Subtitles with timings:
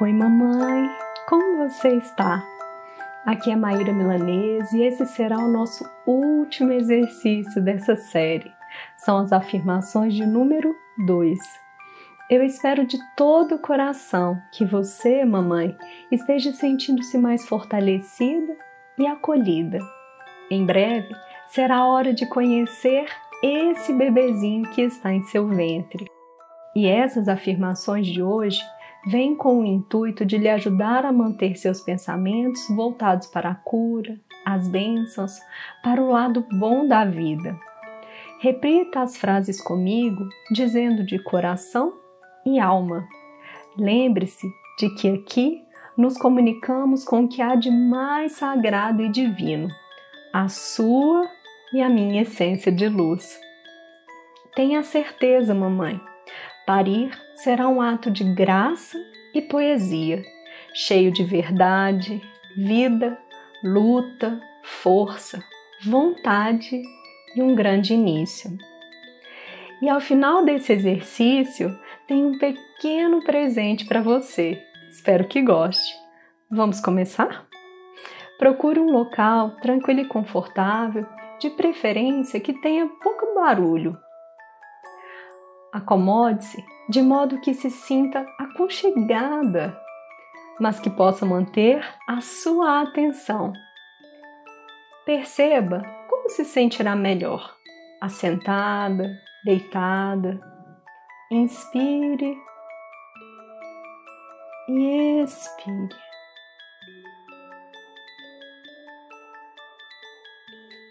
[0.00, 0.88] Oi, mamãe,
[1.28, 2.40] como você está?
[3.26, 8.52] Aqui é Maíra Milanese e esse será o nosso último exercício dessa série.
[8.96, 10.72] São as afirmações de número
[11.04, 11.36] 2.
[12.30, 15.76] Eu espero de todo o coração que você, mamãe,
[16.12, 18.56] esteja sentindo-se mais fortalecida
[18.96, 19.80] e acolhida.
[20.48, 21.12] Em breve
[21.48, 23.06] será a hora de conhecer
[23.42, 26.06] esse bebezinho que está em seu ventre.
[26.76, 28.60] E essas afirmações de hoje
[29.08, 34.20] vem com o intuito de lhe ajudar a manter seus pensamentos voltados para a cura,
[34.44, 35.32] as bênçãos,
[35.82, 37.58] para o lado bom da vida.
[38.38, 41.94] Repita as frases comigo, dizendo de coração
[42.44, 43.08] e alma.
[43.78, 44.46] Lembre-se
[44.78, 45.62] de que aqui
[45.96, 49.68] nos comunicamos com o que há de mais sagrado e divino,
[50.34, 51.26] a sua
[51.72, 53.40] e a minha essência de luz.
[54.54, 55.98] Tenha certeza, mamãe,
[56.68, 58.98] Parir será um ato de graça
[59.32, 60.22] e poesia,
[60.74, 62.20] cheio de verdade,
[62.54, 63.18] vida,
[63.64, 65.42] luta, força,
[65.82, 66.82] vontade
[67.34, 68.50] e um grande início.
[69.80, 71.74] E ao final desse exercício,
[72.06, 74.62] tem um pequeno presente para você.
[74.90, 75.94] Espero que goste.
[76.50, 77.46] Vamos começar?
[78.38, 81.06] Procure um local tranquilo e confortável,
[81.40, 83.96] de preferência que tenha pouco barulho
[85.78, 89.80] Acomode-se de modo que se sinta aconchegada,
[90.58, 93.52] mas que possa manter a sua atenção.
[95.06, 97.54] Perceba como se sentirá melhor,
[98.00, 99.08] assentada,
[99.44, 100.40] deitada.
[101.30, 102.36] Inspire
[104.68, 105.96] e expire.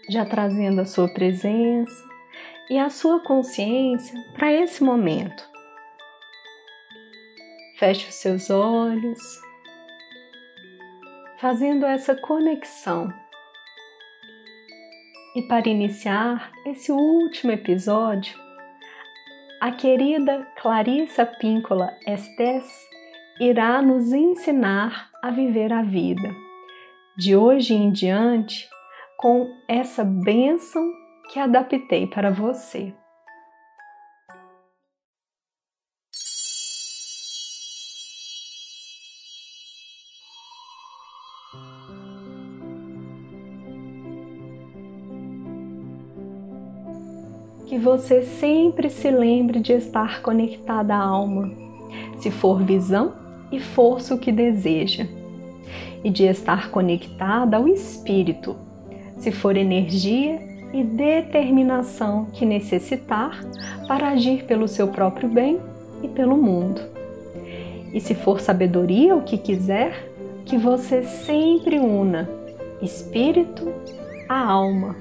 [0.08, 2.17] Já trazendo a sua presença,
[2.70, 5.48] e a sua consciência para esse momento.
[7.78, 9.18] Feche os seus olhos,
[11.38, 13.12] fazendo essa conexão.
[15.36, 18.36] E para iniciar esse último episódio,
[19.60, 22.88] a querida Clarissa Píncola Estes
[23.40, 26.28] irá nos ensinar a viver a vida,
[27.16, 28.68] de hoje em diante,
[29.16, 30.97] com essa bênção
[31.28, 32.94] que adaptei para você.
[47.66, 51.52] Que você sempre se lembre de estar conectada à alma,
[52.16, 53.14] se for visão
[53.52, 55.06] e força o que deseja,
[56.02, 58.56] e de estar conectada ao espírito,
[59.18, 63.40] se for energia e determinação que necessitar
[63.86, 65.58] para agir pelo seu próprio bem
[66.02, 66.80] e pelo mundo.
[67.92, 70.08] E se for sabedoria o que quiser,
[70.44, 72.28] que você sempre una
[72.82, 73.72] espírito
[74.28, 74.96] à alma,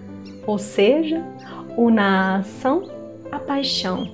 [0.46, 1.24] ou seja,
[1.78, 2.90] una a ação
[3.32, 4.08] à paixão,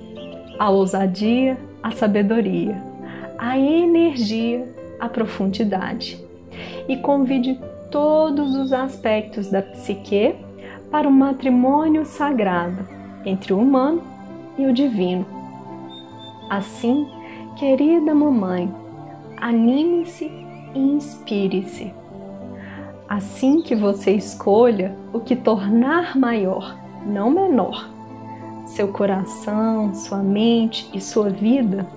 [0.58, 2.76] a ousadia à sabedoria,
[3.38, 4.68] a energia
[5.00, 6.22] à profundidade.
[6.88, 7.58] E convide
[7.90, 10.34] todos os aspectos da psique
[10.94, 12.86] para o matrimônio sagrado
[13.26, 14.00] entre o humano
[14.56, 15.26] e o divino.
[16.48, 17.08] Assim,
[17.56, 18.72] querida mamãe,
[19.38, 20.30] anime-se
[20.72, 21.92] e inspire-se.
[23.08, 27.90] Assim que você escolha o que tornar maior, não menor,
[28.64, 31.88] seu coração, sua mente e sua vida,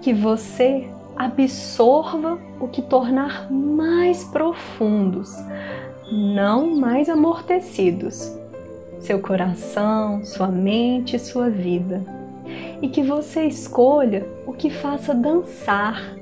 [0.00, 5.32] que você absorva o que tornar mais profundos,
[6.12, 8.38] não mais amortecidos,
[9.00, 12.04] seu coração, sua mente e sua vida.
[12.82, 16.14] E que você escolha o que faça dançar,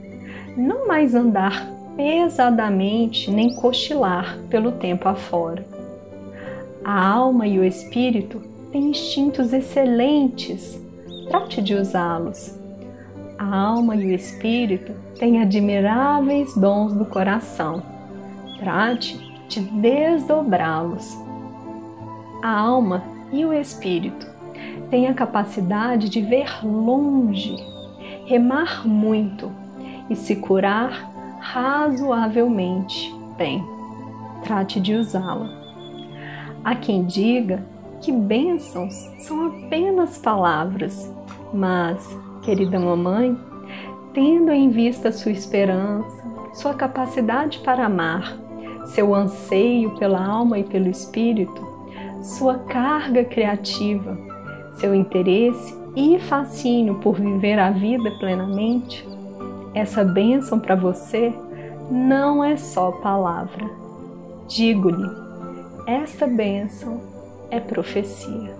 [0.57, 5.67] não mais andar pesadamente nem cochilar pelo tempo afora.
[6.85, 8.41] A alma e o espírito
[8.71, 10.81] têm instintos excelentes,
[11.29, 12.57] trate de usá-los.
[13.37, 17.83] A alma e o espírito têm admiráveis dons do coração,
[18.61, 21.19] trate de desdobrá-los.
[22.41, 23.03] A alma
[23.33, 24.27] e o espírito
[24.89, 27.57] têm a capacidade de ver longe,
[28.27, 29.51] remar muito
[30.09, 31.11] e se curar
[31.41, 33.63] razoavelmente bem.
[34.45, 35.51] Trate de usá-la.
[36.65, 37.63] Há quem diga
[38.01, 41.13] que bênçãos são apenas palavras,
[41.53, 43.37] mas, querida mamãe,
[44.15, 46.25] tendo em vista sua esperança,
[46.55, 48.39] sua capacidade para amar,
[48.87, 51.67] seu anseio pela alma e pelo espírito,
[52.23, 54.19] sua carga criativa,
[54.79, 59.07] seu interesse e fascínio por viver a vida plenamente,
[59.75, 61.33] essa bênção para você
[61.91, 63.69] não é só palavra.
[64.49, 65.09] Digo-lhe,
[65.87, 67.01] esta bênção
[67.51, 68.55] é profecia.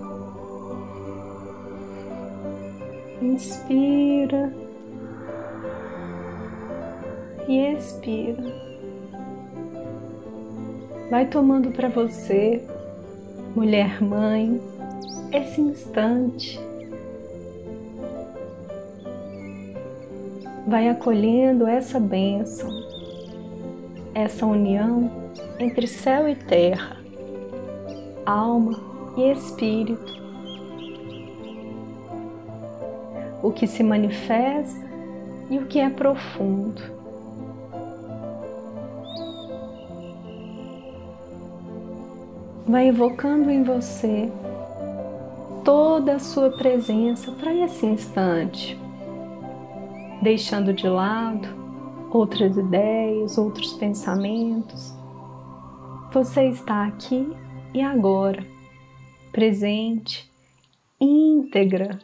[3.21, 4.53] Inspira
[7.47, 8.70] e expira.
[11.11, 12.63] Vai tomando para você,
[13.53, 14.61] mulher mãe,
[15.33, 16.57] esse instante.
[20.65, 22.69] Vai acolhendo essa bênção,
[24.15, 25.11] essa união
[25.59, 26.95] entre céu e terra,
[28.25, 28.79] alma
[29.17, 30.21] e espírito
[33.43, 34.89] o que se manifesta
[35.49, 37.00] e o que é profundo.
[42.71, 44.31] Vai evocando em você
[45.65, 48.79] toda a sua presença para esse instante,
[50.21, 51.49] deixando de lado
[52.09, 54.95] outras ideias, outros pensamentos.
[56.13, 57.35] Você está aqui
[57.73, 58.41] e agora,
[59.33, 60.31] presente,
[60.97, 61.99] íntegra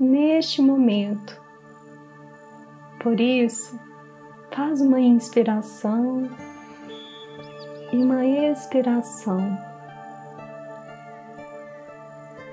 [0.00, 1.40] neste momento.
[2.98, 3.78] Por isso,
[4.50, 6.28] faz uma inspiração
[7.92, 9.70] e uma expiração,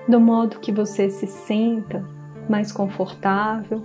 [0.09, 2.03] do modo que você se sinta
[2.50, 3.81] mais confortável,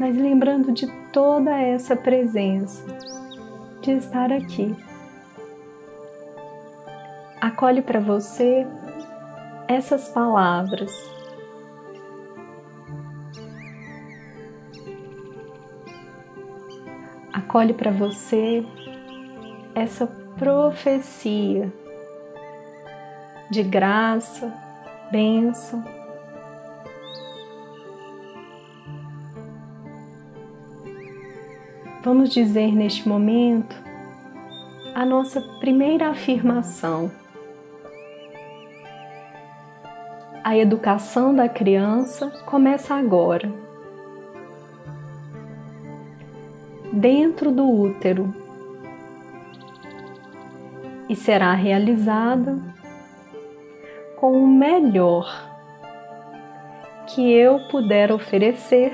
[0.00, 2.84] mas lembrando de toda essa presença,
[3.80, 4.74] de estar aqui.
[7.40, 8.66] Acolhe para você
[9.68, 10.92] essas palavras
[17.52, 18.64] acolhe para você
[19.74, 20.06] essa
[20.38, 21.70] profecia
[23.50, 24.50] de graça,
[25.12, 25.84] bênção.
[32.02, 33.76] Vamos dizer neste momento
[34.94, 37.12] a nossa primeira afirmação.
[40.42, 43.62] A educação da criança começa agora.
[46.92, 48.34] dentro do útero
[51.08, 52.58] e será realizada
[54.22, 55.50] com o melhor
[57.08, 58.92] que eu puder oferecer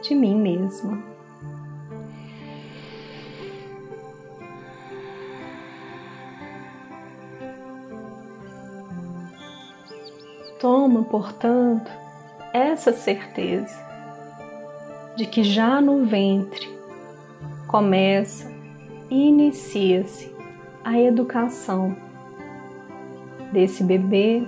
[0.00, 1.04] de mim mesma.
[10.58, 11.90] Toma, portanto,
[12.50, 13.78] essa certeza
[15.14, 16.74] de que já no ventre
[17.66, 18.50] começa
[19.10, 20.34] e inicia-se
[20.82, 21.94] a educação
[23.52, 24.42] desse bebê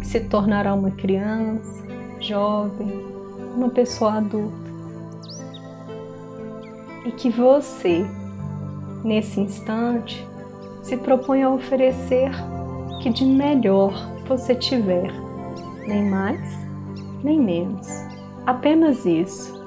[0.00, 1.86] que se tornará uma criança,
[2.20, 2.88] jovem,
[3.54, 4.70] uma pessoa adulta.
[7.04, 8.04] E que você,
[9.04, 10.26] nesse instante,
[10.82, 12.30] se propõe a oferecer
[13.02, 13.92] que de melhor
[14.26, 15.12] você tiver,
[15.86, 16.40] nem mais,
[17.22, 17.86] nem menos.
[18.46, 19.59] Apenas isso.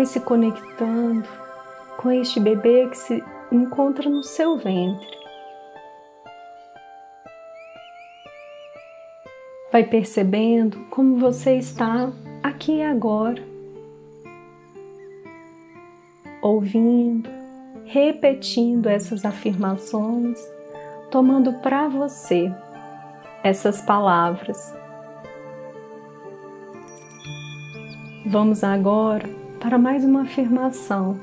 [0.00, 1.28] Vai se conectando
[1.98, 5.06] com este bebê que se encontra no seu ventre.
[9.70, 12.10] Vai percebendo como você está
[12.42, 13.42] aqui e agora,
[16.40, 17.28] ouvindo,
[17.84, 20.40] repetindo essas afirmações,
[21.10, 22.50] tomando para você
[23.44, 24.74] essas palavras.
[28.24, 31.20] Vamos agora para mais uma afirmação.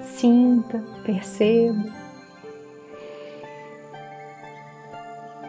[0.00, 1.92] Sinta, perceba.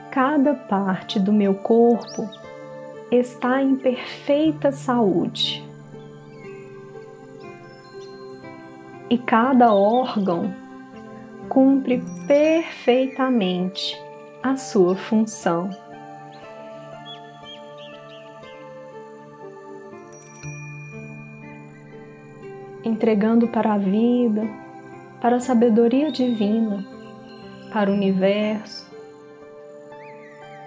[0.09, 2.27] Cada parte do meu corpo
[3.11, 5.63] está em perfeita saúde.
[9.09, 10.53] E cada órgão
[11.47, 13.95] cumpre perfeitamente
[14.41, 15.69] a sua função.
[23.01, 24.48] Entregando para a vida,
[25.20, 26.86] para a sabedoria divina,
[27.74, 28.88] para o universo,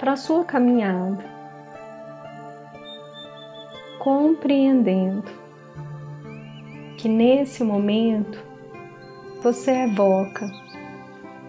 [0.00, 1.24] para a sua caminhada,
[4.00, 5.30] compreendendo
[6.96, 8.44] que nesse momento
[9.40, 10.50] você evoca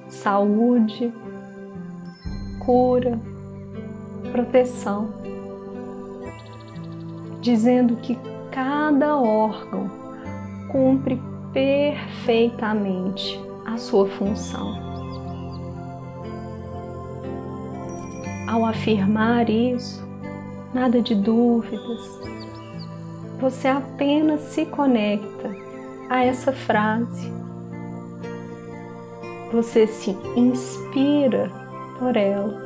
[0.07, 1.11] saúde,
[2.63, 3.19] cura,
[4.31, 5.15] proteção,
[7.41, 8.19] dizendo que
[8.51, 10.04] cada órgão
[10.69, 11.21] cumpre
[11.53, 14.83] perfeitamente a sua função.
[18.47, 20.05] Ao afirmar isso,
[20.73, 22.19] nada de dúvidas,
[23.39, 25.55] você apenas se conecta
[26.09, 27.31] a essa frase.
[29.51, 31.51] Você se inspira
[31.97, 32.64] por ela.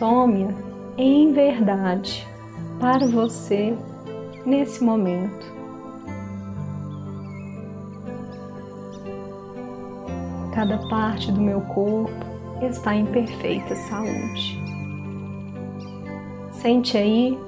[0.00, 0.48] Tome-a
[0.96, 2.26] em verdade
[2.80, 3.76] para você
[4.46, 5.44] nesse momento.
[10.54, 12.10] Cada parte do meu corpo
[12.62, 14.58] está em perfeita saúde.
[16.50, 17.38] Sente aí,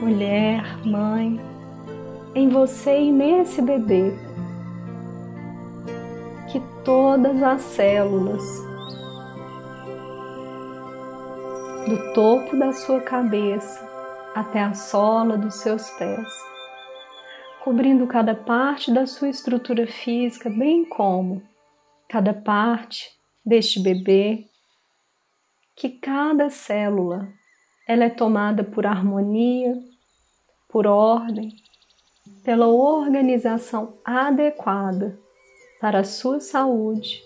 [0.00, 1.40] mulher, mãe,
[2.32, 4.14] em você e nesse bebê,
[6.46, 8.71] que todas as células
[11.92, 13.86] do topo da sua cabeça
[14.34, 16.26] até a sola dos seus pés,
[17.62, 21.42] cobrindo cada parte da sua estrutura física, bem como
[22.08, 23.10] cada parte
[23.44, 24.46] deste bebê,
[25.76, 27.28] que cada célula
[27.86, 29.74] ela é tomada por harmonia,
[30.70, 31.50] por ordem,
[32.42, 35.20] pela organização adequada
[35.78, 37.22] para a sua saúde,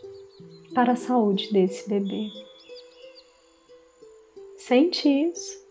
[0.74, 2.26] para a saúde desse bebê.
[4.66, 5.64] Sente isso,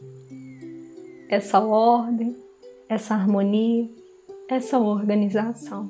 [1.28, 2.34] essa ordem,
[2.88, 3.90] essa harmonia,
[4.48, 5.90] essa organização.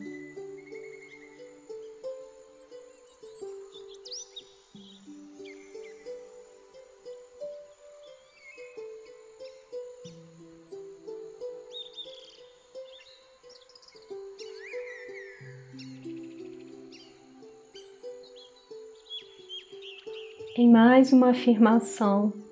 [20.58, 22.45] em mais uma afirmação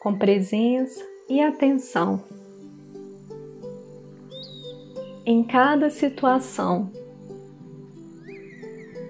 [0.00, 2.22] com presença e atenção.
[5.26, 6.90] Em cada situação,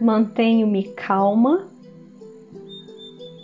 [0.01, 1.69] mantenho-me calma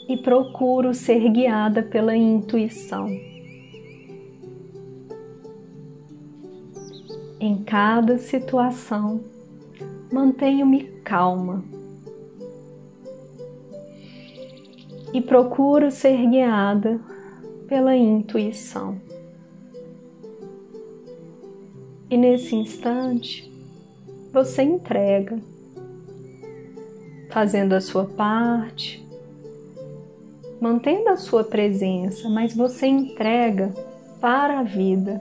[0.09, 3.09] e procuro ser guiada pela intuição.
[7.39, 9.21] Em cada situação,
[10.11, 11.63] mantenho-me calma
[15.13, 17.01] e procuro ser guiada
[17.69, 19.01] pela intuição.
[22.11, 23.51] E nesse instante,
[24.33, 25.39] você entrega,
[27.31, 29.05] fazendo a sua parte,
[30.61, 33.73] mantendo a sua presença, mas você entrega
[34.21, 35.21] para a vida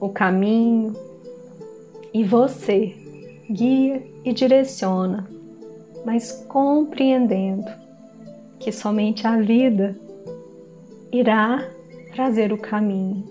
[0.00, 0.94] o caminho
[2.14, 2.96] e você
[3.50, 5.28] guia e direciona
[6.04, 7.70] mas compreendendo
[8.60, 9.98] que somente a vida
[11.10, 11.68] irá
[12.14, 13.24] trazer o caminho.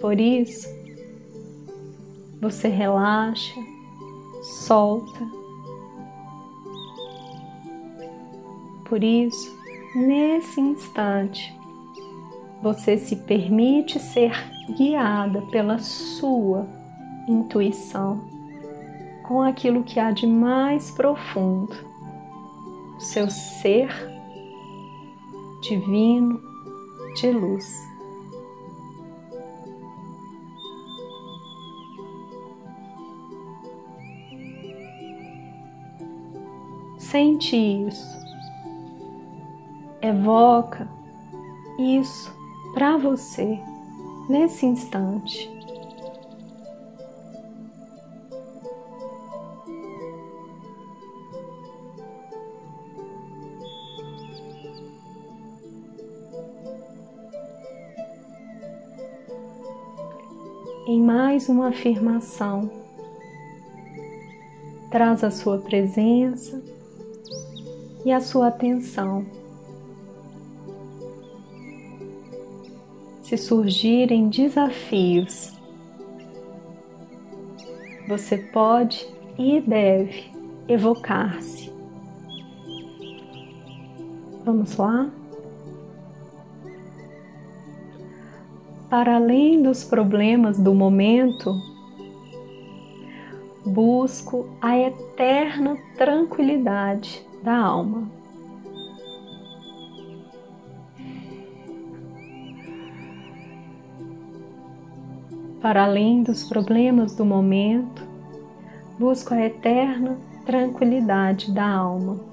[0.00, 0.66] Por isso,
[2.40, 3.60] você relaxa,
[4.42, 5.20] solta.
[8.88, 9.54] Por isso,
[9.94, 11.54] nesse instante,
[12.62, 14.32] você se permite ser
[14.76, 16.66] guiada pela sua
[17.28, 18.20] intuição
[19.30, 21.89] com aquilo que há de mais profundo,
[23.00, 23.88] seu ser
[25.62, 26.40] divino
[27.14, 27.88] de luz.
[36.98, 38.06] Sente isso,
[40.00, 40.88] evoca
[41.78, 42.32] isso
[42.72, 43.58] para você
[44.28, 45.59] nesse instante.
[61.40, 62.70] Mais uma afirmação.
[64.90, 66.62] Traz a sua presença
[68.04, 69.24] e a sua atenção.
[73.22, 75.56] Se surgirem desafios,
[78.06, 80.30] você pode e deve
[80.68, 81.72] evocar-se.
[84.44, 85.10] Vamos lá?
[88.90, 91.54] Para além dos problemas do momento,
[93.64, 98.10] busco a eterna tranquilidade da alma.
[105.62, 108.02] Para além dos problemas do momento,
[108.98, 112.29] busco a eterna tranquilidade da alma.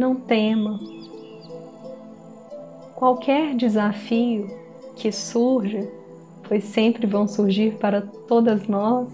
[0.00, 0.80] Não tema.
[2.94, 4.48] Qualquer desafio
[4.96, 5.92] que surja,
[6.48, 9.12] pois sempre vão surgir para todas nós,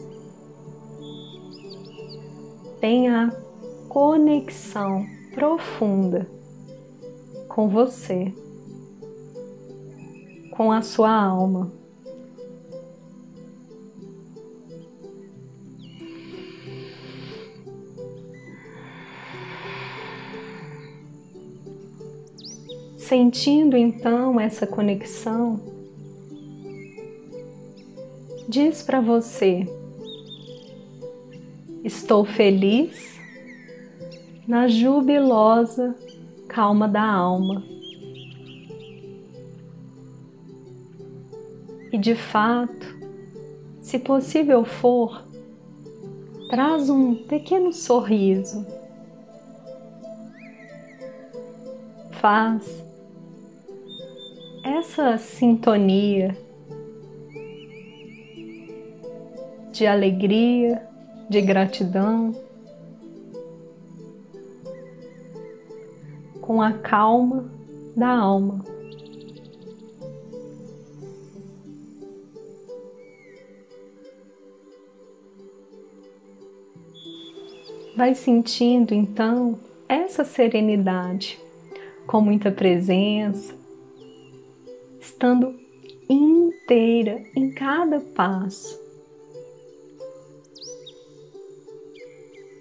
[2.81, 6.31] tenha a conexão profunda
[7.49, 8.33] com você,
[10.53, 11.73] com a sua alma.
[23.17, 25.59] Sentindo então essa conexão,
[28.47, 29.67] diz para você:
[31.83, 33.19] Estou feliz
[34.47, 35.97] na jubilosa
[36.47, 37.65] calma da alma.
[41.91, 42.87] E de fato,
[43.81, 45.25] se possível for,
[46.51, 48.67] traz um pequeno sorriso.
[52.21, 52.86] Faz
[54.67, 56.37] essa sintonia
[59.71, 60.83] de alegria,
[61.31, 62.35] de gratidão,
[66.41, 67.49] com a calma
[67.97, 68.65] da alma.
[77.97, 79.59] Vai sentindo então
[79.89, 81.39] essa serenidade
[82.05, 83.56] com muita presença,
[85.17, 85.59] estando
[86.11, 88.79] inteira em cada passo.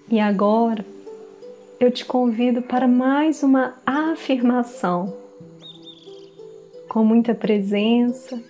[0.10, 0.86] E agora
[1.82, 5.18] eu te convido para mais uma afirmação,
[6.88, 8.42] com muita presença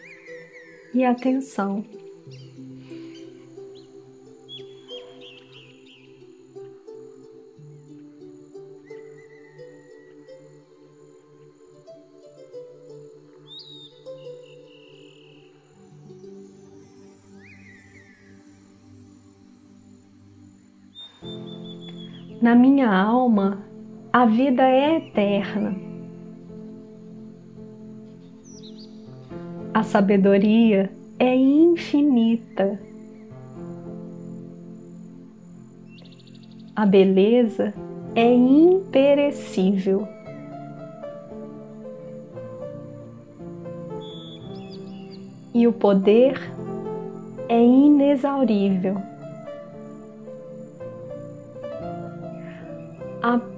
[0.94, 1.84] e atenção.
[22.46, 23.58] Na minha alma,
[24.14, 25.76] a vida é eterna.
[29.74, 32.80] A sabedoria é infinita.
[36.76, 37.74] A beleza
[38.14, 40.08] é imperecível.
[45.52, 46.40] E o poder
[47.50, 49.15] é inexaurível.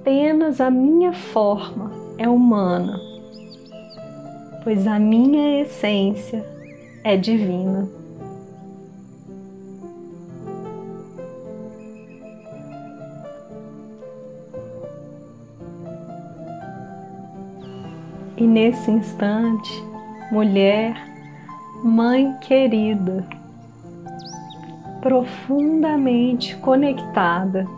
[0.08, 2.98] Apenas a minha forma é humana,
[4.64, 6.42] pois a minha essência
[7.04, 7.86] é divina.
[18.34, 19.70] E nesse instante,
[20.32, 20.96] mulher,
[21.84, 23.28] mãe querida,
[25.02, 27.68] profundamente conectada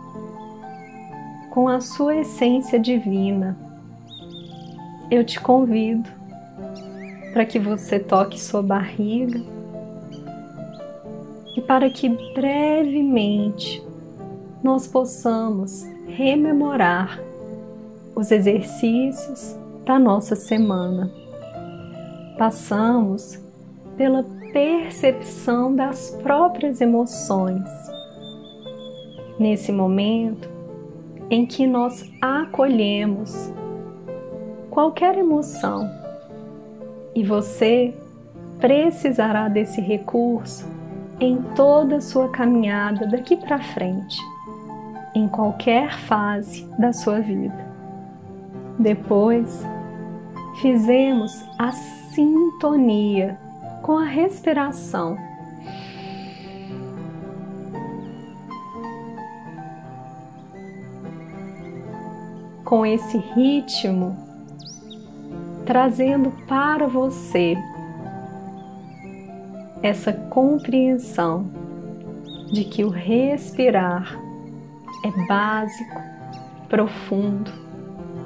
[1.51, 3.57] com a sua essência divina.
[5.11, 6.09] Eu te convido
[7.33, 9.39] para que você toque sua barriga
[11.55, 13.85] e para que brevemente
[14.63, 17.21] nós possamos rememorar
[18.15, 21.11] os exercícios da nossa semana.
[22.37, 23.39] Passamos
[23.97, 27.69] pela percepção das próprias emoções.
[29.37, 30.50] Nesse momento,
[31.31, 33.53] em que nós acolhemos
[34.69, 35.89] qualquer emoção
[37.15, 37.93] e você
[38.59, 40.67] precisará desse recurso
[41.21, 44.17] em toda a sua caminhada daqui para frente,
[45.15, 47.65] em qualquer fase da sua vida.
[48.77, 49.65] Depois,
[50.61, 53.39] fizemos a sintonia
[53.81, 55.17] com a respiração
[62.71, 64.15] com esse ritmo,
[65.65, 67.57] trazendo para você
[69.83, 71.51] essa compreensão
[72.49, 74.17] de que o respirar
[75.03, 75.99] é básico,
[76.69, 77.51] profundo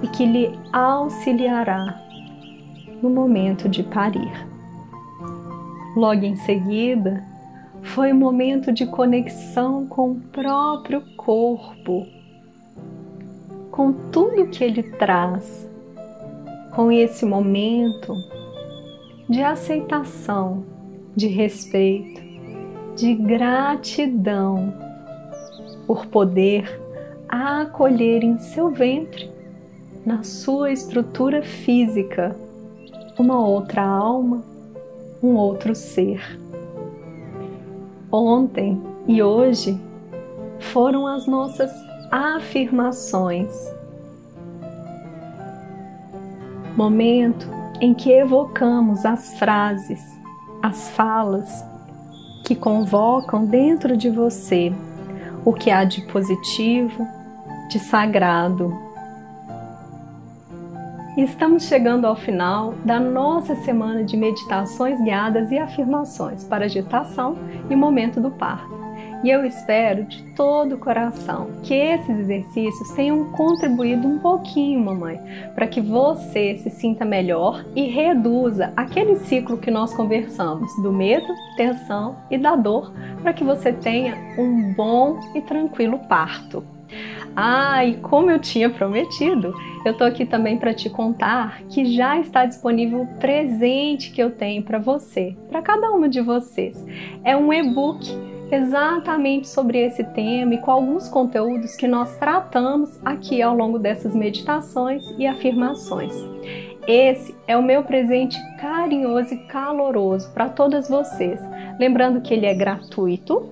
[0.04, 2.00] e que lhe auxiliará
[3.02, 4.48] no momento de parir.
[5.96, 7.26] Logo em seguida,
[7.82, 12.06] foi o um momento de conexão com o próprio corpo
[13.76, 15.70] com tudo que ele traz,
[16.74, 18.16] com esse momento
[19.30, 20.64] de aceitação,
[21.16, 22.22] de respeito,
[22.96, 24.74] de gratidão
[25.86, 26.82] por poder
[27.28, 29.30] acolher em seu ventre
[30.06, 32.36] na sua estrutura física
[33.18, 34.44] uma outra alma,
[35.22, 36.40] um outro ser.
[38.12, 39.80] Ontem e hoje
[40.60, 41.72] foram as nossas
[42.16, 43.52] afirmações.
[46.78, 47.46] Momento
[47.82, 50.02] em que evocamos as frases,
[50.64, 51.66] as falas
[52.46, 54.74] que convocam dentro de você
[55.44, 57.06] o que há de positivo,
[57.70, 58.74] de sagrado.
[61.18, 67.38] Estamos chegando ao final da nossa semana de meditações guiadas e afirmações para gestação
[67.70, 68.85] e momento do parto.
[69.26, 75.20] E eu espero de todo o coração que esses exercícios tenham contribuído um pouquinho, mamãe,
[75.56, 81.26] para que você se sinta melhor e reduza aquele ciclo que nós conversamos do medo,
[81.58, 86.64] tensão e da dor, para que você tenha um bom e tranquilo parto.
[87.36, 92.20] Ah, e como eu tinha prometido, eu tô aqui também para te contar que já
[92.20, 96.86] está disponível o presente que eu tenho para você, para cada uma de vocês.
[97.24, 103.42] É um e-book exatamente sobre esse tema e com alguns conteúdos que nós tratamos aqui
[103.42, 106.14] ao longo dessas meditações e afirmações.
[106.88, 111.40] Esse é o meu presente carinhoso e caloroso para todas vocês.
[111.80, 113.50] Lembrando que ele é gratuito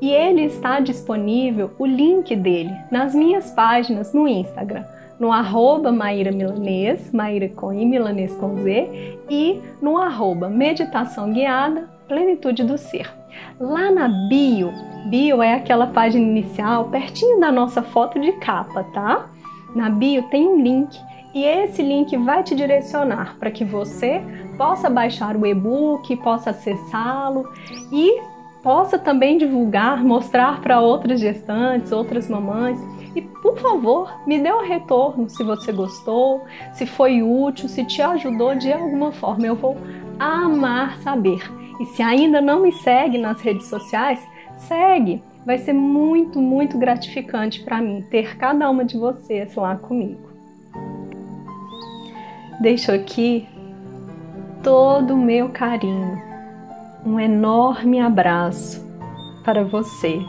[0.00, 4.84] e ele está disponível, o link dele, nas minhas páginas no Instagram,
[5.18, 11.88] no arroba Maíra Milanês, Maíra com I, Milanês com Z, e no arroba Meditação Guiada,
[12.06, 13.10] Plenitude do Ser.
[13.58, 14.72] Lá na bio,
[15.06, 19.26] bio é aquela página inicial, pertinho da nossa foto de capa, tá?
[19.74, 20.98] Na bio tem um link
[21.34, 24.22] e esse link vai te direcionar para que você
[24.56, 27.46] possa baixar o e-book, possa acessá-lo
[27.92, 28.20] e
[28.62, 32.80] possa também divulgar, mostrar para outras gestantes, outras mamães.
[33.14, 38.02] E por favor, me dê um retorno se você gostou, se foi útil, se te
[38.02, 39.46] ajudou de alguma forma.
[39.46, 39.76] Eu vou
[40.18, 41.40] amar saber.
[41.80, 44.20] E se ainda não me segue nas redes sociais,
[44.56, 45.22] segue.
[45.44, 50.28] Vai ser muito, muito gratificante para mim ter cada uma de vocês lá comigo.
[52.60, 53.46] Deixo aqui
[54.62, 56.20] todo o meu carinho,
[57.04, 58.84] um enorme abraço
[59.44, 60.20] para você